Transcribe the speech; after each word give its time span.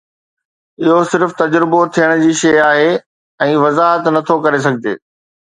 اهو 0.83 1.01
صرف 1.11 1.29
تجربو 1.41 1.81
ٿيڻ 1.97 2.15
جي 2.23 2.31
شيء 2.41 2.57
آهي 2.69 2.89
۽ 3.49 3.61
وضاحت 3.67 4.11
نه 4.17 4.27
ٿو 4.31 4.41
ڪري 4.49 4.65
سگهجي 4.67 4.97